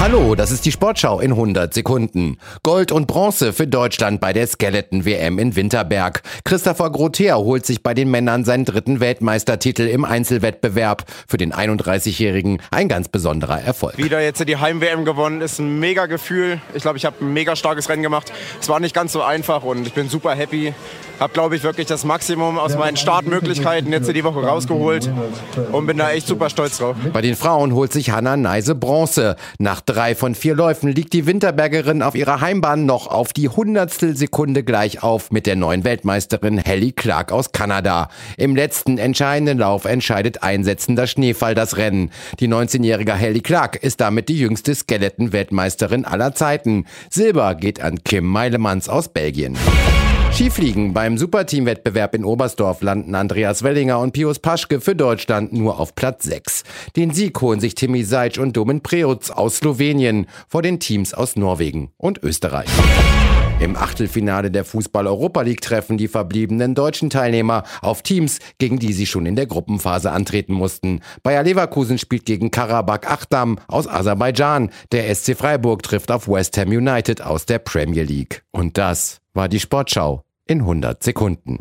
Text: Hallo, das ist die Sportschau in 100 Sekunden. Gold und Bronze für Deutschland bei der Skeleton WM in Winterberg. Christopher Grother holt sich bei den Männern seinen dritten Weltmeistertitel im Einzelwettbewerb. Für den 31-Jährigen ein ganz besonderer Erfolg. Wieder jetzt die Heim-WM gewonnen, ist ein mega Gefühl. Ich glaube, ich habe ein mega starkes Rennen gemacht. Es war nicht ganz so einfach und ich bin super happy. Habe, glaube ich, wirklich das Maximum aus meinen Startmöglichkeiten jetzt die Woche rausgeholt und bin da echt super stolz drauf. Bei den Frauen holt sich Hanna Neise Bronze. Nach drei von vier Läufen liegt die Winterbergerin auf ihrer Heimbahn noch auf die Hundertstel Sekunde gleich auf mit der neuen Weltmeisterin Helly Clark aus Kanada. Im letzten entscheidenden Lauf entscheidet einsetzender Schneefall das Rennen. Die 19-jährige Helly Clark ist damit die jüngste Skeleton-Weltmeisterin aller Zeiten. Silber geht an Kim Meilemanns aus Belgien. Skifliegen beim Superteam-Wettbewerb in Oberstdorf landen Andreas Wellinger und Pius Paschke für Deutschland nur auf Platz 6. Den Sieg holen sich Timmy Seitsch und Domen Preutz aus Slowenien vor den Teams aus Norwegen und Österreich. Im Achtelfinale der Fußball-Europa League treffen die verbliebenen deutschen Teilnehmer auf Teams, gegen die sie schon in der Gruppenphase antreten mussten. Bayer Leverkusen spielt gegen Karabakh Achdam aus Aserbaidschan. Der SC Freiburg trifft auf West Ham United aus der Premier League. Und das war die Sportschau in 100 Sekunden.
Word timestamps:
Hallo, 0.00 0.34
das 0.34 0.50
ist 0.50 0.64
die 0.64 0.72
Sportschau 0.72 1.20
in 1.20 1.32
100 1.32 1.74
Sekunden. 1.74 2.38
Gold 2.62 2.90
und 2.90 3.06
Bronze 3.06 3.52
für 3.52 3.66
Deutschland 3.66 4.18
bei 4.18 4.32
der 4.32 4.46
Skeleton 4.46 5.04
WM 5.04 5.38
in 5.38 5.56
Winterberg. 5.56 6.22
Christopher 6.44 6.90
Grother 6.90 7.36
holt 7.36 7.66
sich 7.66 7.82
bei 7.82 7.92
den 7.92 8.10
Männern 8.10 8.46
seinen 8.46 8.64
dritten 8.64 9.00
Weltmeistertitel 9.00 9.82
im 9.82 10.06
Einzelwettbewerb. 10.06 11.04
Für 11.28 11.36
den 11.36 11.52
31-Jährigen 11.52 12.62
ein 12.70 12.88
ganz 12.88 13.08
besonderer 13.08 13.60
Erfolg. 13.60 13.98
Wieder 13.98 14.22
jetzt 14.22 14.42
die 14.48 14.56
Heim-WM 14.56 15.04
gewonnen, 15.04 15.42
ist 15.42 15.58
ein 15.58 15.80
mega 15.80 16.06
Gefühl. 16.06 16.62
Ich 16.72 16.80
glaube, 16.80 16.96
ich 16.96 17.04
habe 17.04 17.22
ein 17.22 17.34
mega 17.34 17.54
starkes 17.54 17.90
Rennen 17.90 18.02
gemacht. 18.02 18.32
Es 18.58 18.70
war 18.70 18.80
nicht 18.80 18.94
ganz 18.94 19.12
so 19.12 19.20
einfach 19.20 19.64
und 19.64 19.86
ich 19.86 19.92
bin 19.92 20.08
super 20.08 20.34
happy. 20.34 20.72
Habe, 21.20 21.34
glaube 21.34 21.54
ich, 21.54 21.62
wirklich 21.62 21.86
das 21.86 22.04
Maximum 22.04 22.58
aus 22.58 22.78
meinen 22.78 22.96
Startmöglichkeiten 22.96 23.92
jetzt 23.92 24.10
die 24.10 24.24
Woche 24.24 24.42
rausgeholt 24.42 25.10
und 25.70 25.86
bin 25.86 25.98
da 25.98 26.10
echt 26.12 26.26
super 26.26 26.48
stolz 26.48 26.78
drauf. 26.78 26.96
Bei 27.12 27.20
den 27.20 27.36
Frauen 27.36 27.74
holt 27.74 27.92
sich 27.92 28.10
Hanna 28.10 28.38
Neise 28.38 28.74
Bronze. 28.74 29.36
Nach 29.58 29.82
drei 29.82 30.14
von 30.14 30.34
vier 30.34 30.54
Läufen 30.54 30.90
liegt 30.90 31.12
die 31.12 31.26
Winterbergerin 31.26 32.02
auf 32.02 32.14
ihrer 32.14 32.40
Heimbahn 32.40 32.86
noch 32.86 33.06
auf 33.06 33.34
die 33.34 33.50
Hundertstel 33.50 34.16
Sekunde 34.16 34.64
gleich 34.64 35.02
auf 35.02 35.30
mit 35.30 35.46
der 35.46 35.56
neuen 35.56 35.84
Weltmeisterin 35.84 36.56
Helly 36.56 36.92
Clark 36.92 37.32
aus 37.32 37.52
Kanada. 37.52 38.08
Im 38.38 38.56
letzten 38.56 38.96
entscheidenden 38.96 39.58
Lauf 39.58 39.84
entscheidet 39.84 40.42
einsetzender 40.42 41.06
Schneefall 41.06 41.54
das 41.54 41.76
Rennen. 41.76 42.10
Die 42.38 42.48
19-jährige 42.48 43.12
Helly 43.12 43.42
Clark 43.42 43.76
ist 43.76 44.00
damit 44.00 44.30
die 44.30 44.38
jüngste 44.38 44.74
Skeleton-Weltmeisterin 44.74 46.06
aller 46.06 46.34
Zeiten. 46.34 46.86
Silber 47.10 47.54
geht 47.56 47.82
an 47.82 48.02
Kim 48.04 48.24
Meilemanns 48.24 48.88
aus 48.88 49.08
Belgien. 49.08 49.58
Skifliegen 50.32 50.94
beim 50.94 51.18
Superteam-Wettbewerb 51.18 52.14
in 52.14 52.24
Oberstdorf 52.24 52.80
landen 52.80 53.14
Andreas 53.14 53.62
Wellinger 53.62 53.98
und 53.98 54.12
Pius 54.12 54.38
Paschke 54.38 54.80
für 54.80 54.96
Deutschland 54.96 55.52
nur 55.52 55.78
auf 55.78 55.94
Platz 55.94 56.24
6. 56.24 56.64
Den 56.96 57.12
Sieg 57.12 57.38
holen 57.42 57.60
sich 57.60 57.74
Timmy 57.74 58.04
Seitsch 58.04 58.38
und 58.38 58.56
Domen 58.56 58.80
Preutz 58.82 59.30
aus 59.30 59.58
Slowenien 59.58 60.26
vor 60.48 60.62
den 60.62 60.80
Teams 60.80 61.12
aus 61.12 61.36
Norwegen 61.36 61.92
und 61.98 62.22
Österreich. 62.22 62.68
Im 63.60 63.76
Achtelfinale 63.76 64.50
der 64.50 64.64
Fußball-Europa 64.64 65.42
League 65.42 65.60
treffen 65.60 65.98
die 65.98 66.08
verbliebenen 66.08 66.74
deutschen 66.74 67.10
Teilnehmer 67.10 67.64
auf 67.82 68.00
Teams, 68.00 68.38
gegen 68.56 68.78
die 68.78 68.94
sie 68.94 69.04
schon 69.04 69.26
in 69.26 69.36
der 69.36 69.46
Gruppenphase 69.46 70.10
antreten 70.10 70.54
mussten. 70.54 71.00
Bayer 71.22 71.42
Leverkusen 71.42 71.98
spielt 71.98 72.24
gegen 72.24 72.50
Karabakh 72.50 73.06
Achdam 73.06 73.58
aus 73.68 73.86
Aserbaidschan. 73.86 74.70
Der 74.92 75.14
SC 75.14 75.36
Freiburg 75.36 75.82
trifft 75.82 76.10
auf 76.10 76.26
West 76.26 76.56
Ham 76.56 76.70
United 76.70 77.20
aus 77.20 77.44
der 77.44 77.58
Premier 77.58 78.04
League. 78.04 78.42
Und 78.50 78.78
das 78.78 79.20
war 79.34 79.50
die 79.50 79.60
Sportschau 79.60 80.24
in 80.46 80.60
100 80.60 81.02
Sekunden. 81.02 81.58